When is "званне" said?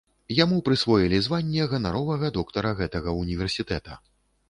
1.27-1.69